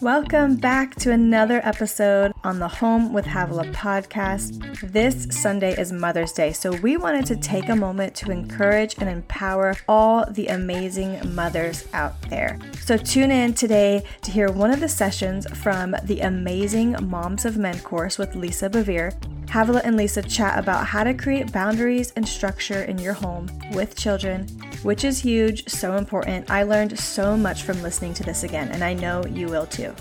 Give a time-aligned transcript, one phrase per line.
[0.00, 4.80] Welcome back to another episode on the Home with Havilah podcast.
[4.80, 9.08] This Sunday is Mother's Day, so we wanted to take a moment to encourage and
[9.08, 12.58] empower all the amazing mothers out there.
[12.80, 17.56] So tune in today to hear one of the sessions from the amazing Moms of
[17.56, 19.14] Men course with Lisa Bevere.
[19.54, 23.94] Havilah and Lisa chat about how to create boundaries and structure in your home with
[23.94, 24.48] children,
[24.82, 26.50] which is huge, so important.
[26.50, 29.94] I learned so much from listening to this again, and I know you will too.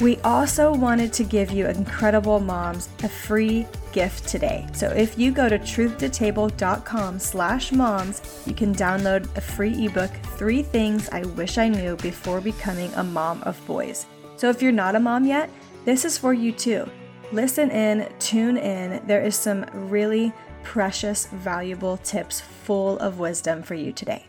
[0.00, 4.66] We also wanted to give you incredible moms a free gift today.
[4.72, 10.62] So if you go to truthtotable.com slash moms, you can download a free ebook, Three
[10.62, 14.06] Things I Wish I Knew Before Becoming a Mom of Boys.
[14.36, 15.50] So if you're not a mom yet,
[15.84, 16.90] this is for you too.
[17.32, 19.06] Listen in, tune in.
[19.06, 20.32] There is some really
[20.64, 24.26] precious, valuable tips full of wisdom for you today.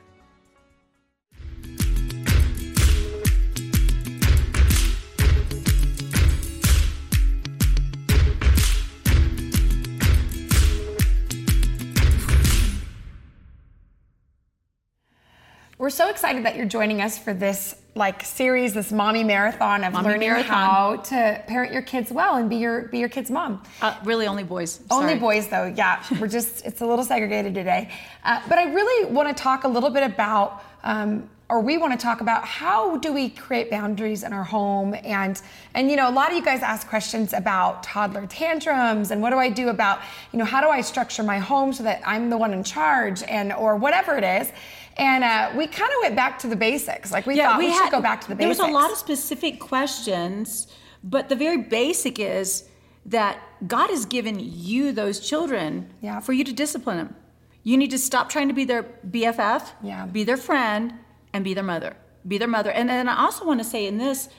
[15.80, 19.94] We're so excited that you're joining us for this like series, this mommy marathon of
[19.94, 20.46] Mommy learning marathon.
[20.46, 23.62] how to parent your kids well and be your be your kid's mom.
[23.82, 24.80] Uh, really, only boys.
[24.90, 25.74] Only boys, though.
[25.76, 27.92] Yeah, we're just, it's a little segregated today.
[28.24, 31.92] Uh, but I really want to talk a little bit about, um, or we want
[31.92, 35.42] to talk about how do we create boundaries in our home and
[35.74, 39.32] and you know a lot of you guys ask questions about toddler tantrums and what
[39.32, 40.00] do I do about
[40.32, 43.22] you know how do I structure my home so that I'm the one in charge
[43.24, 44.54] and or whatever it is
[44.98, 47.92] and uh, we kind of went back to the basics like we thought we, should
[47.92, 50.68] go back to the There basics was a lot of specific questions,
[51.04, 52.66] but the very basic is
[53.06, 56.20] that God has given you those children Yeah.
[56.20, 57.16] for you to discipline them.
[57.64, 60.06] You need to stop trying to be their BFF, Yeah.
[60.06, 60.94] be their friend,
[61.34, 61.96] and be their mother.
[62.28, 62.72] Be their mother.
[62.72, 64.30] And then I also want to say in this,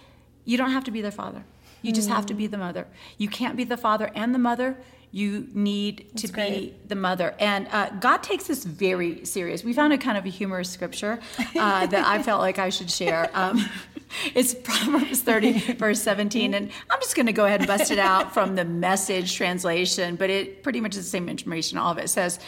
[0.44, 1.44] you don't have to be their father.
[1.82, 2.86] You just have to be the mother.
[3.18, 4.76] You can't be the father and the mother.
[5.14, 7.34] You need to be the mother.
[7.38, 9.62] And uh, God takes this very serious.
[9.62, 11.20] We found a kind of a humorous scripture
[11.54, 13.30] uh, that I felt like I should share.
[13.34, 13.62] Um,
[14.34, 16.54] it's Proverbs 30, verse 17.
[16.54, 20.16] And I'm just going to go ahead and bust it out from the message translation,
[20.16, 21.76] but it pretty much is the same information.
[21.76, 22.40] All of it says,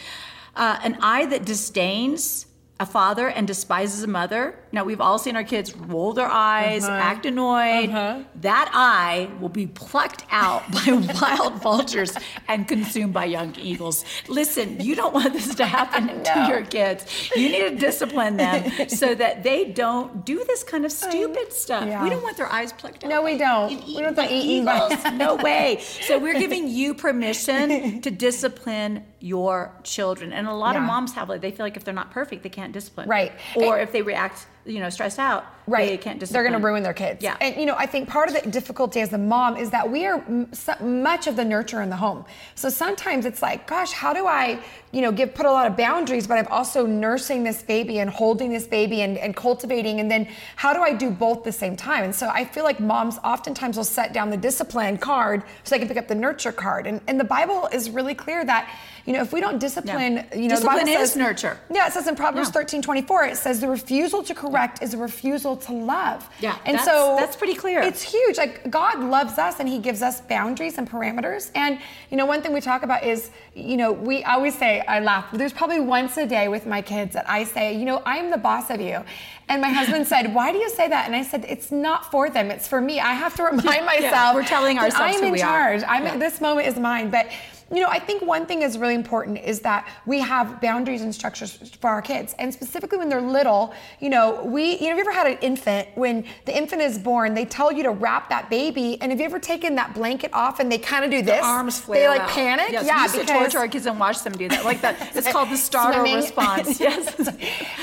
[0.55, 2.47] uh, An eye that disdains
[2.79, 4.57] a father and despises a mother.
[4.75, 6.91] Now, we've all seen our kids roll their eyes, uh-huh.
[6.93, 7.89] act annoyed.
[7.91, 8.23] Uh-huh.
[8.41, 10.91] That eye will be plucked out by
[11.21, 12.13] wild vultures
[12.49, 14.03] and consumed by young eagles.
[14.27, 17.31] Listen, you don't want this to happen to your kids.
[17.37, 21.87] You need to discipline them so that they don't do this kind of stupid stuff.
[21.87, 22.03] Yeah.
[22.03, 23.09] We don't want their eyes plucked out.
[23.09, 23.71] No, we don't.
[23.71, 24.93] and We don't want eagles.
[25.13, 25.79] no way.
[26.01, 30.33] So we're giving you permission to discipline your children.
[30.33, 32.49] And a lot of moms have like they feel like if they're not perfect, they
[32.49, 33.07] can't discipline.
[33.07, 33.31] Right.
[33.55, 35.89] Or if they react, you know, stressed out, right.
[35.89, 36.43] they can't Discipline.
[36.43, 37.21] they're going to ruin their kids.
[37.23, 37.37] Yeah.
[37.39, 40.05] and you know i think part of the difficulty as a mom is that we
[40.05, 42.25] are m- so- much of the nurture in the home.
[42.55, 44.59] So sometimes it's like gosh how do i
[44.91, 48.09] you know give put a lot of boundaries but i'm also nursing this baby and
[48.09, 51.51] holding this baby and, and cultivating and then how do i do both at the
[51.51, 52.03] same time?
[52.03, 55.79] And so i feel like moms oftentimes will set down the discipline card so they
[55.79, 56.87] can pick up the nurture card.
[56.87, 58.69] And, and the bible is really clear that
[59.05, 61.59] you know if we don't discipline you know the Discipline Bible is says- nurture.
[61.71, 62.53] yeah it says in proverbs Yeah.
[62.53, 66.77] 13 24 it says the refusal to correct is a refusal to love Yeah, and
[66.77, 67.81] that's- so that's pretty clear.
[67.81, 68.37] It's huge.
[68.37, 71.51] Like God loves us and He gives us boundaries and parameters.
[71.55, 71.79] And
[72.09, 75.25] you know, one thing we talk about is, you know, we always say, I laugh.
[75.33, 78.37] There's probably once a day with my kids that I say, you know, I'm the
[78.37, 79.03] boss of you.
[79.49, 81.05] And my husband said, Why do you say that?
[81.07, 82.49] And I said, It's not for them.
[82.51, 82.99] It's for me.
[82.99, 84.35] I have to remind myself.
[84.35, 85.45] we're telling ourselves I'm in we are.
[85.45, 85.83] charge.
[85.87, 86.17] I'm Yeah.
[86.17, 87.09] this moment is mine.
[87.11, 87.27] But
[87.71, 91.13] you know, I think one thing is really important is that we have boundaries and
[91.13, 92.35] structures for our kids.
[92.37, 95.37] And specifically when they're little, you know, we, you know, have you ever had an
[95.39, 99.01] infant, when the infant is born, they tell you to wrap that baby.
[99.01, 101.43] And have you ever taken that blanket off and they kind of do this?
[101.43, 102.29] Arms flare They like out.
[102.29, 102.71] panic.
[102.71, 104.63] Yes, yeah, we used to torture our kids and watch them do that.
[104.63, 105.15] Like that.
[105.15, 106.15] It's called the startle Swimming.
[106.21, 106.79] response.
[106.79, 107.17] Yes.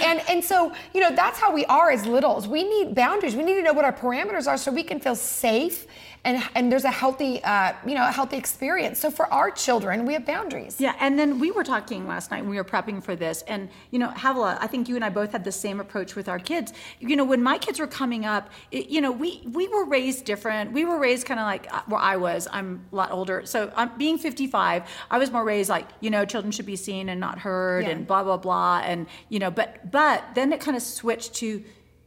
[0.05, 2.47] and and so you know that's how we are as littles.
[2.47, 3.35] We need boundaries.
[3.35, 5.87] We need to know what our parameters are so we can feel safe
[6.25, 9.01] and and there's a healthy uh, you know a healthy experience.
[9.01, 10.81] So for our children, we have boundaries.
[10.81, 12.45] Yeah, and then we were talking last night.
[12.45, 15.33] We were prepping for this, and you know, Havilah, I think you and I both
[15.33, 16.73] had the same approach with our kids.
[17.01, 20.25] You know, when my kids were coming up, it, you know, we we were raised
[20.25, 20.73] different.
[20.73, 22.47] We were raised kind of like uh, where I was.
[22.53, 24.85] I'm a lot older, so I'm being 55.
[25.11, 27.91] I was more raised like you know, children should be seen and not heard, Yeah.
[27.91, 31.65] and blah blah blah, and you know, but but then it kind of switched to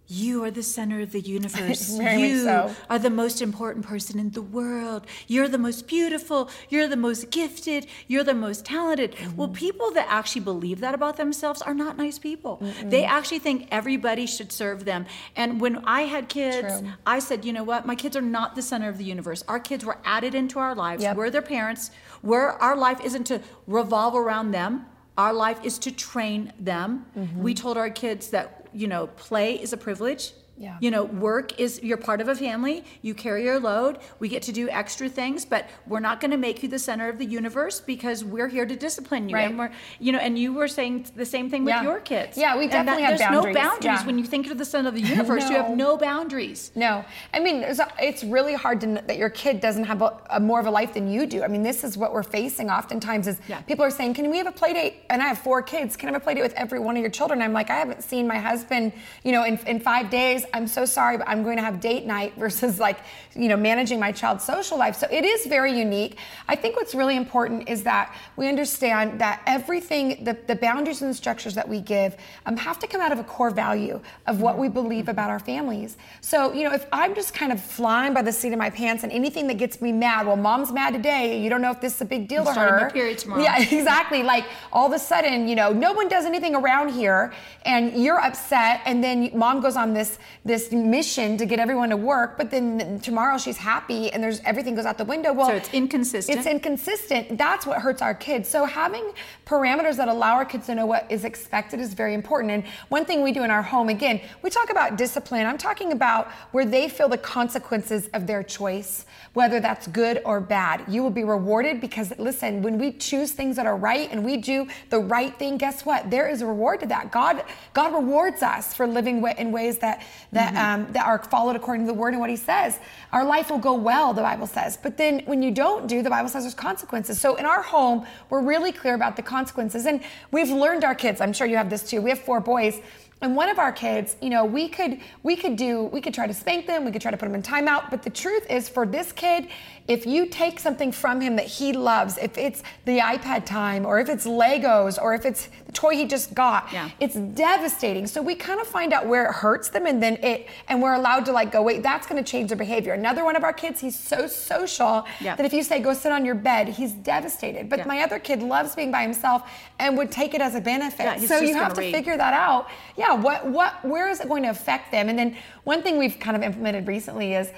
[0.07, 1.99] you are the center of the universe.
[2.15, 2.75] You so.
[2.89, 5.05] are the most important person in the world.
[5.27, 6.49] You're the most beautiful.
[6.69, 7.87] You're the most gifted.
[8.07, 9.13] You're the most talented.
[9.13, 9.35] Mm-hmm.
[9.35, 12.61] Well, people that actually believe that about themselves are not nice people.
[12.83, 15.05] They actually think everybody should serve them.
[15.35, 16.91] And when I had kids, True.
[17.05, 17.85] I said, you know what?
[17.85, 19.43] My kids are not the center of the universe.
[19.47, 21.03] Our kids were added into our lives.
[21.03, 21.17] Yep.
[21.17, 21.91] We're their parents.
[22.21, 24.85] We're, our life isn't to revolve around them.
[25.17, 27.05] Our life is to train them.
[27.17, 27.41] Mm-hmm.
[27.41, 30.33] We told our kids that, you know, play is a privilege.
[30.57, 30.77] Yeah.
[30.79, 32.85] You know, work is you're part of a family.
[33.01, 33.97] You carry your load.
[34.19, 37.09] We get to do extra things, but we're not going to make you the center
[37.09, 39.35] of the universe because we're here to discipline you.
[39.35, 39.49] Right.
[39.49, 41.83] And we're, you know, and you were saying the same thing with Yeah.
[41.83, 42.37] your kids.
[42.37, 43.55] Yeah, we And that- definitely have there's boundaries.
[43.55, 44.05] no boundaries Yeah.
[44.05, 45.49] when you think you're the center of the universe.
[45.49, 45.75] You have No.
[45.75, 46.71] no boundaries.
[46.73, 47.03] No,
[47.33, 50.61] I mean it's, it's really hard to that your kid doesn't have a, a more
[50.61, 51.43] of a life than you do.
[51.43, 53.27] I mean, this is what we're facing oftentimes.
[53.27, 53.59] Is Yeah.
[53.61, 55.97] people are saying, "Can we have a play date?" And I have four kids.
[55.97, 57.41] Can I have a play date with every one of your children?
[57.41, 58.93] I'm like, I haven't seen my husband,
[59.25, 60.44] you know, in, in five days.
[60.53, 62.99] I'm so sorry, but I'm going to have date night versus like,
[63.35, 64.95] you know, managing my child's social life.
[64.95, 66.17] So it is very unique.
[66.47, 71.09] I think what's really important is that we understand that everything, the, the boundaries and
[71.09, 72.15] the structures that we give,
[72.45, 75.39] um, have to come out of a core value of what we believe about our
[75.39, 75.97] families.
[76.21, 79.03] So, you know, if I'm just kind of flying by the seat of my pants
[79.03, 81.95] and anything that gets me mad, well, mom's mad today, you don't know if this
[81.95, 82.91] is a big deal I'm to starting her.
[82.91, 83.41] period tomorrow.
[83.41, 84.23] Yeah, exactly.
[84.23, 87.33] Like all of a sudden, you know, no one does anything around here,
[87.65, 91.97] and you're upset, and then mom goes on this this mission to get everyone to
[91.97, 95.33] work, but then tomorrow she's happy, and there's everything goes out the window.
[95.33, 96.37] Well, So it's inconsistent.
[96.37, 97.35] It's inconsistent.
[97.35, 98.47] That's what hurts our kids.
[98.47, 99.11] So having
[99.47, 102.51] parameters that allow our kids to know what is expected is very important.
[102.51, 105.47] And one thing we do in our home, again, we talk about discipline.
[105.47, 110.39] I'm talking about where they feel the consequences of their choice, whether that's good or
[110.39, 110.83] bad.
[110.87, 114.37] You will be rewarded because listen, when we choose things that are right and we
[114.37, 116.11] do the right thing, guess what?
[116.11, 117.11] There is a reward to that.
[117.11, 117.43] God,
[117.73, 120.03] God rewards us for living in ways that
[120.35, 122.79] that um, that are followed according to the Word and what He says.
[123.11, 124.77] Our life will go well, the Bible says.
[124.77, 127.19] But then when you don't do, the Bible says there's consequences.
[127.19, 130.01] So in our home, we're really clear about the consequences, and
[130.31, 131.21] we've learned our kids.
[131.21, 132.01] I'm sure you have this too.
[132.01, 132.81] We have four boys.
[133.21, 136.27] And one of our kids, you know, we could we could do we could try
[136.27, 137.89] to spank them, we could try to put them in timeout.
[137.89, 139.47] But the truth is, for this kid,
[139.87, 143.99] if you take something from him that he loves, if it's the iPad time, or
[143.99, 146.89] if it's Legos, or if it's the toy he just got, Yeah.
[146.99, 148.07] it's devastating.
[148.07, 150.93] So we kind of find out where it hurts them, and then it and we're
[150.95, 152.93] allowed to like go, wait, that's going to change their behavior.
[152.93, 155.35] Another one of our kids, he's so social Yeah.
[155.35, 157.69] that if you say go sit on your bed, he's devastated.
[157.69, 157.85] But Yeah.
[157.87, 159.43] my other kid loves being by himself
[159.77, 161.27] and would take it as a benefit.
[161.27, 161.93] So you have to read.
[161.93, 162.69] figure that out.
[162.97, 165.09] Yeah, what what where is it going to affect them?
[165.09, 167.49] And then one thing we've kind of implemented recently is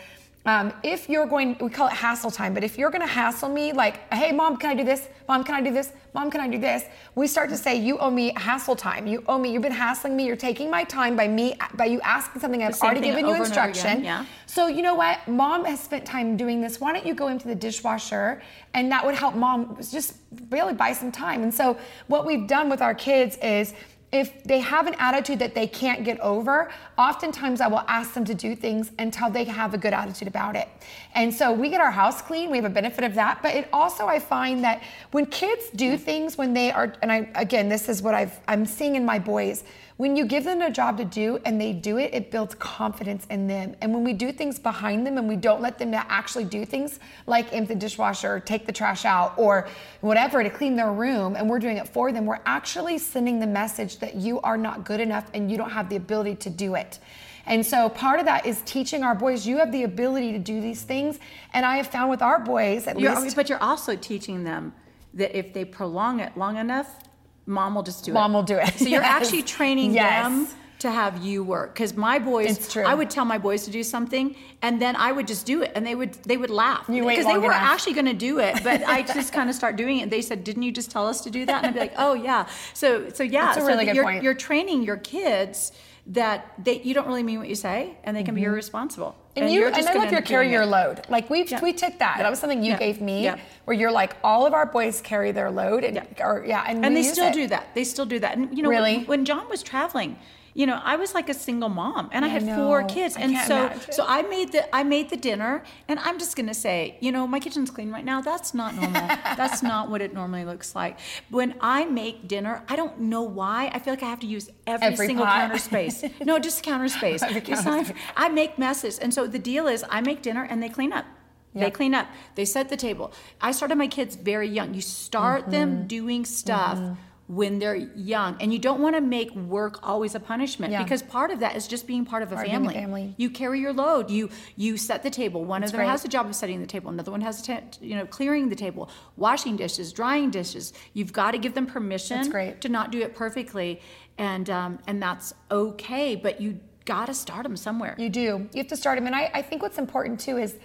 [0.47, 3.49] um, if you're going, we call it hassle time, but if you're going to hassle
[3.49, 5.09] me, like, hey, mom, can I do this?
[5.27, 5.91] Mom, can I do this?
[6.13, 6.85] Mom, can I do this?
[7.15, 9.07] We start to say, you owe me hassle time.
[9.07, 9.51] You owe me.
[9.51, 10.25] You've been hassling me.
[10.25, 13.43] You're taking my time by me by you asking something I've already given you over
[13.43, 14.03] and over again, instruction.
[14.05, 14.25] yeah.
[14.45, 15.27] So you know what?
[15.27, 16.79] Mom has spent time doing this.
[16.79, 18.41] Why don't you go into the dishwasher?
[18.73, 20.15] And that would help mom just
[20.49, 21.43] really buy some time.
[21.43, 21.77] And so
[22.07, 23.73] what we've done with our kids is
[24.11, 28.23] if they have an attitude that they can't get over, oftentimes I will ask them
[28.25, 30.69] to do things until they have a good attitude about it.
[31.13, 33.67] And so we get our house clean, we have a benefit of that, but it
[33.73, 34.81] also I find that
[35.11, 38.65] when kids do things when they are and I again this is what I've I'm
[38.65, 39.65] seeing in my boys,
[39.97, 43.25] when you give them a job to do and they do it, it builds confidence
[43.31, 43.75] in them.
[43.81, 46.65] And when we do things behind them and we don't let them to actually do
[46.65, 49.67] things like empty the dishwasher, or take the trash out, or
[50.01, 53.47] whatever to clean their room, and we're doing it for them, we're actually sending the
[53.47, 56.75] message that you are not good enough and you don't have the ability to do
[56.75, 56.99] it.
[57.47, 60.61] And so part of that is teaching our boys you have the ability to do
[60.61, 61.17] these things.
[61.53, 64.73] And I have found with our boys at You're- least but you're also teaching them
[65.13, 66.99] that if they prolong it long enough,
[67.47, 68.13] mom will just do it.
[68.13, 68.73] Mom will do it.
[68.77, 69.23] So you're Yes.
[69.23, 70.23] actually training Yes.
[70.23, 70.47] them
[70.79, 71.73] to have you work.
[71.73, 72.75] Because my boys.
[72.77, 75.71] I would tell my boys to do something, and then I would just do it,
[75.75, 77.61] and they would they would laugh because they were enough.
[77.61, 80.03] actually going to do it, but I just kind of start doing it.
[80.03, 81.93] and They said, "Didn't you just tell us to do that?" And I'd be like,
[81.97, 83.45] "Oh yeah." So so yeah.
[83.45, 84.23] That's a so really that good you're, point.
[84.23, 85.71] You're training your kids
[86.09, 89.07] that they you don't really mean what you say, and they can be irresponsible.
[89.35, 89.43] Mm-hmm.
[89.43, 91.01] And, you you're and I gonna love your carry your load.
[91.09, 91.61] Like we Yeah.
[91.61, 92.17] we took that.
[92.19, 92.77] That was something you Yeah.
[92.79, 93.29] gave me,
[93.65, 96.25] where you're like all of our boys carry their load, and Yeah.
[96.27, 97.33] or yeah, and, and they still it.
[97.33, 97.73] do that.
[97.75, 98.37] They still do that.
[98.37, 98.97] And you know, Really?
[98.99, 100.17] when, when John was traveling,
[100.59, 103.21] you know, I was like a single mom, and I I had four kids, I
[103.23, 103.91] and so imagine.
[103.97, 105.53] so I made the I made the dinner,
[105.89, 108.19] and I'm just gonna say, you know, my kitchen's clean right now.
[108.29, 109.07] That's not normal.
[109.41, 110.93] That's not what it normally looks like.
[111.29, 113.59] When I make dinner, I don't know why.
[113.75, 115.35] I feel like I have to use every, Every single pot.
[115.41, 115.97] counter space.
[116.29, 117.21] No, just counter space.
[117.21, 117.93] Counter.
[118.15, 121.05] I make messes, and so the deal is, I make dinner, and they clean up.
[121.53, 121.79] They Yeah.
[121.79, 122.07] clean up.
[122.35, 123.07] They set the table.
[123.41, 124.69] I started my kids very young.
[124.79, 125.51] You start Mm-hmm.
[125.57, 126.77] them doing stuff
[127.27, 128.37] when they're young.
[128.39, 130.81] And you don't want to make work always a punishment Yeah.
[130.83, 132.73] because part of that is just being part of a Part of a family.
[132.73, 133.13] family.
[133.17, 134.09] You carry your load.
[134.09, 135.43] You you set the table.
[135.43, 135.89] One of them great.
[135.89, 136.89] has the job of setting the table.
[136.89, 140.71] Another one has to, you know, clearing the table, washing dishes, drying dishes.
[140.93, 142.61] You've got to give them permission That's great.
[142.61, 143.81] to not do it perfectly,
[144.17, 146.15] and um, and that's okay.
[146.15, 147.95] But you got to start them somewhere.
[147.97, 148.47] You do.
[148.53, 149.05] You have to start them.
[149.07, 150.55] And I, I think what's important too is,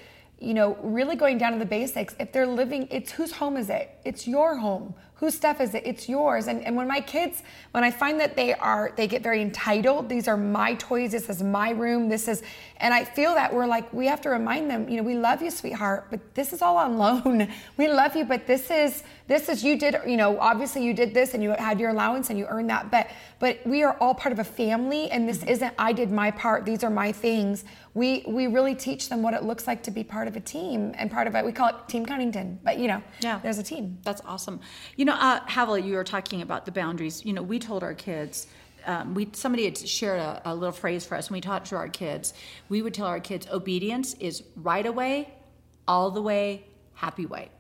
[0.43, 2.15] you know, really going down to the basics.
[2.19, 3.91] If they're living, it's whose home is it?
[4.05, 4.95] It's your home.
[5.23, 5.85] Whose stuff is it?
[5.87, 6.49] It's yours.
[6.49, 10.09] And, and when my kids, when I find that they are, they get very entitled,
[10.09, 12.43] these are my toys, this is my room, this is,
[12.79, 15.41] and I feel that we're like, we have to remind them, you know, we love
[15.41, 17.47] you, sweetheart, but this is all on loan.
[17.77, 21.15] We love you, but this is, this is, you did, you know, obviously you did
[21.15, 23.09] this and you had your allowance and you earned that, but,
[23.39, 25.51] but we are all part of a family and this mm-hmm.
[25.51, 27.65] isn't, I did my part, these are my things.
[27.95, 30.93] We, we really teach them what it looks like to be part of a team
[30.97, 33.39] and part of it, we call it Team Cunnington, but you know, Yeah.
[33.43, 33.99] there's a team.
[34.03, 34.61] That's awesome.
[34.97, 37.25] You know, uh, Havel, you were talking about the boundaries.
[37.25, 38.47] You know, we told our kids.
[38.87, 41.77] Um, we somebody had shared a, a little phrase for us, and we taught to
[41.77, 42.35] our kids.
[42.69, 45.33] We would tell our kids, obedience is right away,
[45.87, 47.51] all the way, happy way.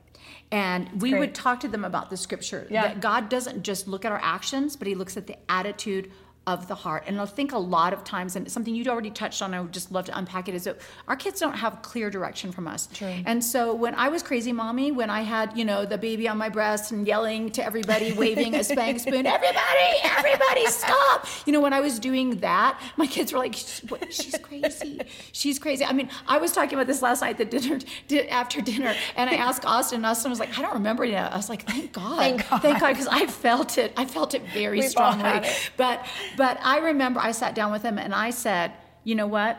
[0.50, 1.18] And we great.
[1.20, 2.88] would talk to them about the scripture Yeah.
[2.88, 6.10] that God doesn't just look at our actions, but He looks at the attitude
[6.46, 7.04] of the heart.
[7.06, 9.70] And I think a lot of times, and something you'd already touched on, I would
[9.72, 12.88] just love to unpack it, is that our kids don't have clear direction from us.
[12.92, 13.14] True.
[13.26, 16.38] And so when I was crazy mommy, when I had, you know, the baby on
[16.38, 21.26] my breast and yelling to everybody, waving a spank spoon, everybody, everybody stop.
[21.46, 25.00] You know, when I was doing that, my kids were like, "She's- crazy.
[25.30, 25.84] She's crazy.
[25.84, 29.30] I mean, I was talking about this last night at dinner, di- after dinner, and
[29.30, 31.14] I asked Austin, and Austin was like, I don't remember it.
[31.14, 32.16] I was like, thank God.
[32.18, 32.62] Thank God.
[32.62, 33.92] Thank God, because I felt it.
[33.96, 35.28] I felt it very We've strongly.
[35.28, 35.70] it.
[35.76, 36.04] But
[36.36, 38.72] but I remember I sat down with him and I said,
[39.04, 39.58] you know what?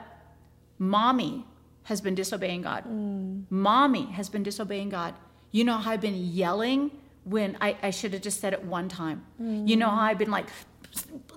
[0.77, 1.45] Mommy
[1.83, 2.85] has been disobeying God.
[2.85, 3.45] Mm.
[3.49, 5.15] Mommy has been disobeying God.
[5.51, 6.91] You know how I've been yelling
[7.25, 9.23] when I, I should have just said it one time.
[9.67, 10.47] You know how I've been like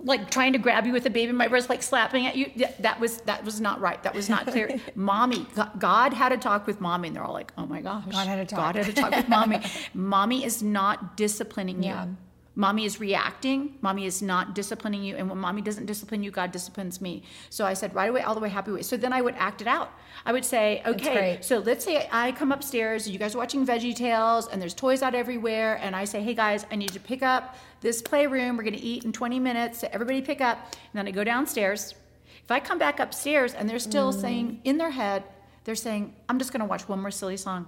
[0.00, 2.50] like trying to grab you with a baby in my breast, like slapping at you.
[2.56, 4.02] That, that was that was not right.
[4.02, 4.80] That was not clear.
[4.94, 5.46] mommy,
[5.78, 8.38] God had a talk with mommy, and they're all like, "Oh my gosh, God had
[8.38, 8.58] a talk.
[8.58, 9.60] God had a talk with mommy.
[9.94, 12.16] mommy is not disciplining you.
[12.58, 13.76] Mommy is reacting.
[13.82, 15.14] Mommy is not disciplining you.
[15.16, 17.22] And when mommy doesn't discipline you, God disciplines me.
[17.50, 18.80] So I said, right away, all the way, happy way.
[18.82, 19.92] So then I would act it out.
[20.24, 23.94] I would say, okay, so let's say I come upstairs, you guys are watching Veggie
[23.94, 25.78] Tales, and there's toys out everywhere.
[25.82, 28.56] And I say, hey guys, I need you to pick up this playroom.
[28.56, 29.80] We're going to eat in 20 minutes.
[29.80, 30.56] So everybody pick up.
[30.72, 31.94] And then I go downstairs.
[32.42, 34.20] If I come back upstairs and they're still Mm.
[34.20, 35.24] saying, in their head,
[35.64, 37.66] they're saying, I'm just going to watch one more silly song.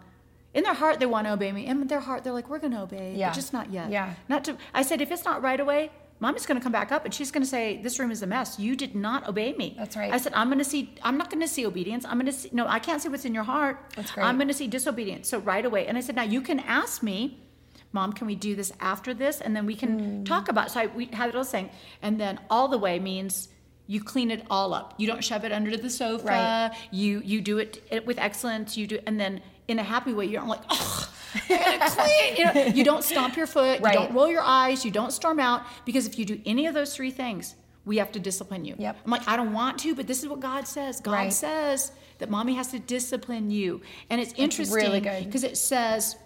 [0.55, 1.67] In their heart, they want to obey me.
[1.67, 3.29] In their heart, they're like, we're going to obey, Yeah.
[3.29, 3.91] but just not yet.
[3.91, 4.15] Yeah.
[4.29, 4.57] Not to.
[4.75, 5.91] I said, if it's not right away,
[6.21, 8.27] mommy's going to come back up and she's going to say, this room is a
[8.27, 8.59] mess.
[8.59, 9.75] You did not obey me.
[9.79, 10.13] That's right.
[10.13, 10.95] I said, I'm going to see.
[11.03, 12.05] I'm not going to see obedience.
[12.07, 12.49] I'm going to see.
[12.53, 13.79] No, I can't see what's in your heart.
[13.95, 14.25] That's great.
[14.25, 15.29] I'm going to see disobedience.
[15.29, 17.45] So right away, and I said, now you can ask me.
[17.93, 19.41] Mom, can we do this after this?
[19.41, 20.25] And then we can Hmm.
[20.25, 20.71] talk about.
[20.71, 21.71] So I, we had it all saying,
[22.03, 23.49] and then all the way means
[23.87, 24.93] you clean it all up.
[24.99, 26.27] You don't shove it under the sofa.
[26.27, 26.71] Right.
[26.91, 28.77] You you do it, it with excellence.
[28.77, 30.25] You do, and then in a happy way.
[30.25, 31.09] You don't like, oh,
[31.47, 32.37] clean.
[32.37, 33.81] You, know, you don't stomp your foot.
[33.81, 33.95] Right.
[33.95, 34.85] You don't roll your eyes.
[34.85, 38.13] You don't storm out because if you do any of those three things, we have
[38.13, 38.75] to discipline you.
[38.79, 38.99] Yep.
[39.05, 41.01] I'm like, I don't want to, but this is what God says.
[41.01, 41.33] God Right.
[41.33, 46.17] says that mommy has to discipline you, and it's interesting really because it says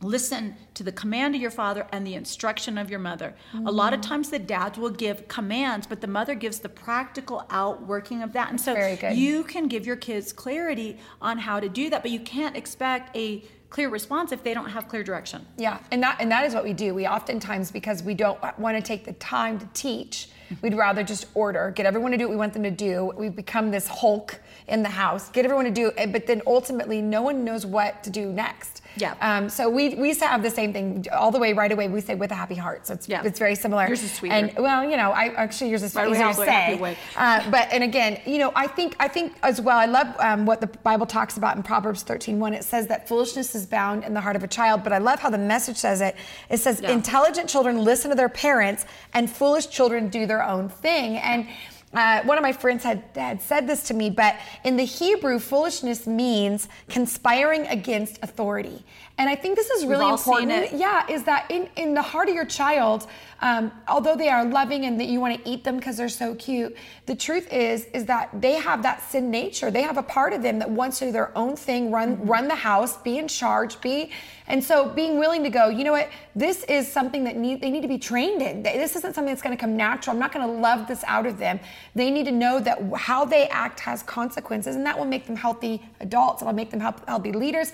[0.00, 3.34] listen to the command of your father and the instruction of your mother.
[3.54, 3.96] A lot Mm.
[3.96, 8.32] of times the dads will give commands, but the mother gives the practical outworking of
[8.32, 8.50] that.
[8.50, 9.16] And so very good.
[9.16, 13.16] you can give your kids clarity on how to do that, but you can't expect
[13.16, 15.44] a clear response if they don't have clear direction.
[15.56, 16.94] Yeah, and that and that is what we do.
[16.94, 20.28] We oftentimes because we don't want to take the time to teach,
[20.62, 23.12] we'd rather just order, get everyone to do what we want them to do.
[23.18, 27.00] We become this Hulk in the house, get everyone to do, it, but then ultimately
[27.00, 28.82] no one knows what to do next.
[28.96, 29.14] Yeah.
[29.20, 31.86] Um, so we we used to have the same thing all the way right away.
[31.88, 33.22] We say with a happy heart, so it's Yeah.
[33.24, 33.86] it's very similar.
[33.86, 34.34] Yours is sweeter.
[34.34, 36.96] And well, you know, I actually yours is Right easier to say.
[37.16, 39.78] Uh, but and again, you know, I think I think as well.
[39.78, 42.54] I love um, what the Bible talks about in Proverbs 13:1.
[42.54, 44.82] It says that foolishness is bound in the heart of a child.
[44.82, 46.16] But I love how the message says it.
[46.50, 46.90] It says Yeah.
[46.90, 48.84] intelligent children listen to their parents,
[49.14, 51.18] and foolish children do their own thing.
[51.18, 51.46] And
[51.94, 55.38] uh, one of my friends had, had said this to me, but in the Hebrew,
[55.38, 58.84] foolishness means conspiring against authority.
[59.16, 60.72] And I think this is really important.
[60.72, 63.06] Yeah, is that in, in the heart of your child,
[63.40, 66.34] um, although they are loving and that you want to eat them because they're so
[66.34, 66.76] cute,
[67.06, 69.70] the truth is is that they have that sin nature.
[69.70, 72.28] They have a part of them that wants to do their own thing, run Mm-hmm.
[72.28, 74.10] run the house, be in charge, be,
[74.46, 75.68] and so being willing to go.
[75.68, 76.08] You know what?
[76.34, 78.62] This is something that need they need to be trained in.
[78.62, 80.14] This isn't something that's going to come natural.
[80.14, 81.60] I'm not going to love this out of them.
[81.94, 85.36] They need to know that how they act has consequences, and that will make them
[85.36, 86.42] healthy adults.
[86.42, 87.72] It'll make them help, healthy leaders.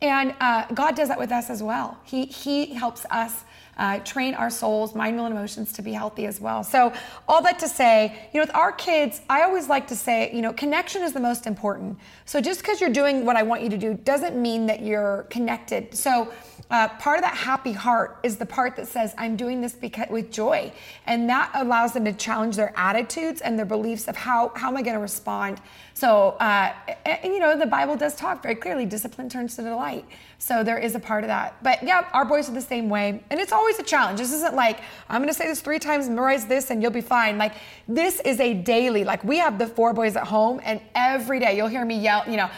[0.00, 1.98] And uh, God does that with us as well.
[2.04, 3.44] He He helps us
[3.78, 6.62] uh, train our souls, mind, will, and emotions to be healthy as well.
[6.62, 6.92] So,
[7.26, 10.42] all that to say, you know, with our kids, I always like to say, you
[10.42, 11.98] know, connection is the most important.
[12.26, 15.26] So, just because you're doing what I want you to do doesn't mean that you're
[15.30, 15.94] connected.
[15.94, 16.32] So,
[16.72, 20.08] uh, part of that happy heart is the part that says, I'm doing this because,
[20.08, 20.72] with joy.
[21.06, 24.78] And that allows them to challenge their attitudes and their beliefs of how, how am
[24.78, 25.60] I going to respond.
[25.92, 26.72] So, uh,
[27.04, 30.06] and, you know, the Bible does talk very clearly discipline turns to delight.
[30.38, 31.62] So there is a part of that.
[31.62, 33.22] But yeah, our boys are the same way.
[33.30, 34.18] And it's always a challenge.
[34.18, 37.02] This isn't like, I'm going to say this three times, memorize this, and you'll be
[37.02, 37.36] fine.
[37.36, 37.52] Like,
[37.86, 41.54] this is a daily, like, we have the four boys at home, and every day
[41.54, 42.48] you'll hear me yell, you know,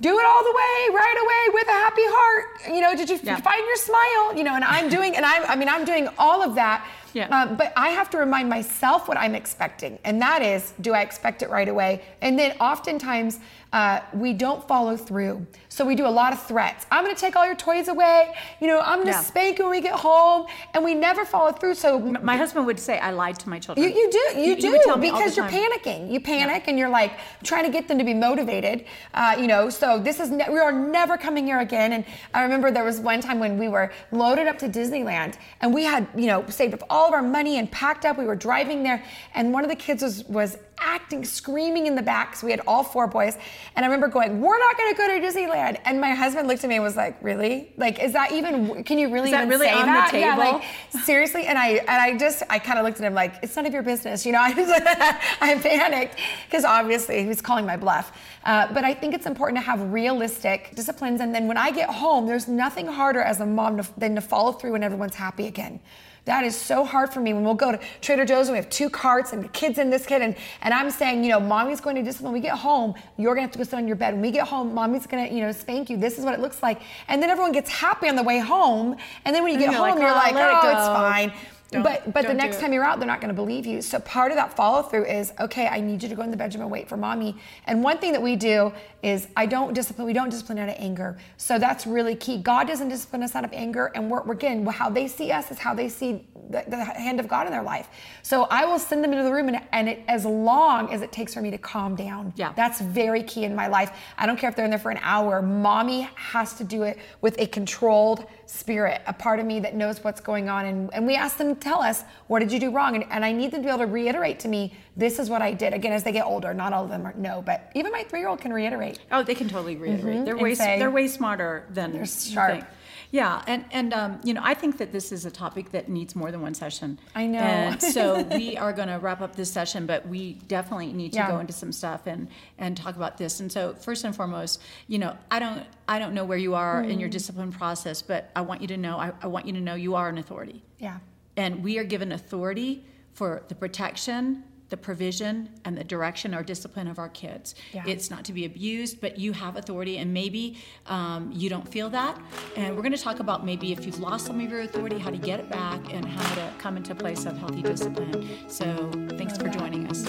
[0.00, 2.74] do it all the way, right away with a happy heart.
[2.74, 3.36] You know, did you yeah.
[3.40, 4.36] find your smile?
[4.36, 6.86] You know, and I'm doing, and I'm, I mean, I'm doing all of that.
[7.14, 7.28] Yeah.
[7.28, 9.98] Um, but I have to remind myself what I'm expecting.
[10.04, 12.02] And that is, do I expect it right away?
[12.20, 13.40] And then oftentimes,
[13.72, 15.46] uh, we don't follow through.
[15.68, 16.86] So we do a lot of threats.
[16.90, 18.34] I'm going to take all your toys away.
[18.60, 19.20] You know, I'm going to yeah.
[19.20, 21.74] spank you when we get home, and we never follow through.
[21.74, 24.56] So my husband would say, "I lied to my children." You, you do, you, you
[24.56, 26.10] do, you because you're panicking.
[26.10, 26.70] You panic, yeah.
[26.70, 27.12] and you're like
[27.44, 28.86] trying to get them to be motivated.
[29.12, 31.92] Uh, you know, so this is ne- we are never coming here again.
[31.92, 35.74] And I remember there was one time when we were loaded up to Disneyland, and
[35.74, 38.18] we had you know saved up all of our money and packed up.
[38.18, 42.02] We were driving there, and one of the kids was was acting, screaming in the
[42.02, 42.36] back.
[42.36, 43.36] So we had all four boys.
[43.76, 45.80] And I remember going, We're not going to go to Disneyland.
[45.84, 47.72] And my husband looked at me and was like, Really?
[47.76, 50.12] Like, is that even, can you really is that even really on that?
[50.12, 50.42] the table?
[50.42, 51.46] Yeah, like, seriously?
[51.46, 53.72] And I, and I just, I kind of looked at him like, It's none of
[53.72, 54.24] your business.
[54.24, 58.12] You know, I, was, like I panicked because obviously he was calling my bluff.
[58.44, 61.20] Uh, but I think it's important to have realistic disciplines.
[61.20, 64.20] And then when I get home, there's nothing harder as a mom to, than to
[64.20, 65.80] follow through when everyone's happy again.
[66.28, 68.68] That is so hard for me when we'll go to Trader Joe's and we have
[68.68, 71.80] two carts and the kids in this kid and, and I'm saying, you know, mommy's
[71.80, 72.32] going to discipline.
[72.32, 74.12] When we get home, you're gonna have to go sit on your bed.
[74.12, 75.96] When we get home, mommy's gonna, you know, spank you.
[75.96, 76.82] This is what it looks like.
[77.08, 78.94] And then everyone gets happy on the way home.
[79.24, 81.32] And then when you get home, like, you're oh, like, oh, it's fine.
[81.70, 83.82] Don't, but but the next time you're out, they're not going to believe you.
[83.82, 85.66] So part of that follow through is okay.
[85.68, 87.36] I need you to go in the bedroom and wait for mommy.
[87.66, 88.72] And one thing that we do
[89.02, 90.06] is I don't discipline.
[90.06, 91.18] We don't discipline out of anger.
[91.36, 92.38] So that's really key.
[92.38, 95.50] God doesn't discipline us out of anger, and we're, we're again how they see us
[95.50, 97.88] is how they see the, the, hand of God in their life.
[98.22, 101.12] So I will send them into the room, and, and it, as long as it
[101.12, 102.32] takes for me to calm down.
[102.36, 103.92] Yeah, that's very key in my life.
[104.16, 105.42] I don't care if they're in there for an hour.
[105.42, 110.02] Mommy has to do it with a controlled spirit, a part of me that knows
[110.02, 110.64] what's going on.
[110.64, 112.94] And, and we ask them tell us, what did you do wrong?
[112.94, 115.42] And, and I need them to be able to reiterate to me, this is what
[115.42, 115.72] I did.
[115.74, 118.20] Again, as they get older, not all of them are, no, but even my three
[118.20, 118.98] year old can reiterate.
[119.12, 120.16] Oh, they can totally reiterate.
[120.16, 120.24] Mm-hmm.
[120.24, 122.64] They're, way, say, they're way smarter than they're sharp.
[123.10, 126.14] Yeah, and and um, you know, I think that this is a topic that needs
[126.14, 126.98] more than one session.
[127.14, 127.38] I know.
[127.38, 131.18] And so we are going to wrap up this session, but we definitely need to
[131.18, 131.30] yeah.
[131.30, 133.40] go into some stuff and and talk about this.
[133.40, 136.82] And so first and foremost, you know, I don't I don't know where you are
[136.82, 136.90] mm.
[136.90, 137.12] in your mm.
[137.12, 139.94] discipline process, but I want you to know I, I want you to know you
[139.94, 140.62] are an authority.
[140.78, 140.98] Yeah.
[141.38, 146.88] And we are given authority for the protection the provision and the direction or discipline
[146.88, 147.54] of our kids.
[147.72, 147.84] Yeah.
[147.86, 151.88] It's not to be abused, but you have authority, and maybe um, you don't feel
[151.90, 152.20] that.
[152.56, 155.10] And we're going to talk about maybe if you've lost some of your authority, how
[155.10, 158.28] to get it back, and how to come into a place of healthy discipline.
[158.48, 160.04] So, thanks for joining us.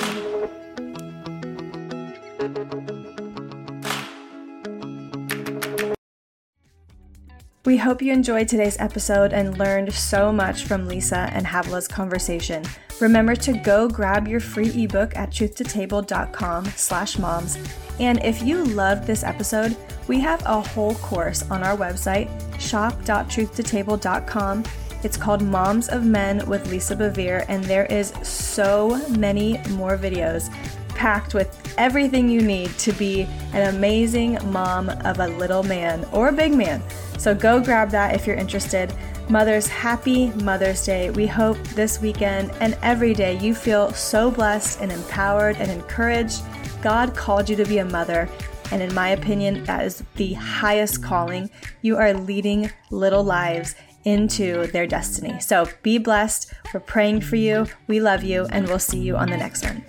[7.69, 12.63] We hope you enjoyed today's episode and learned so much from Lisa and Havilah's conversation.
[12.99, 17.59] Remember to go grab your free ebook at truthtotable.com slash moms.
[17.99, 19.77] And if you loved this episode,
[20.07, 22.27] we have a whole course on our website,
[22.59, 24.63] shop.truthtotable.com.
[25.03, 30.51] It's called Moms of Men with Lisa Bevere, and there is so many more videos
[30.99, 33.21] packed with everything you need to be
[33.53, 36.83] an amazing mom of a little man or a big man.
[37.17, 38.93] So go grab that if you're interested.
[39.29, 41.09] Mothers, happy Mother's Day.
[41.11, 46.41] We hope this weekend and every day you feel so blessed and empowered and encouraged.
[46.81, 48.27] God called you to be a mother,
[48.71, 51.49] and in my opinion, that is the highest calling.
[51.81, 55.39] You are leading little lives into their destiny.
[55.39, 56.53] So be blessed.
[56.73, 57.67] We're praying for you.
[57.87, 59.83] We love you, and we'll see you on the next one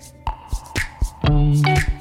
[1.31, 2.00] home.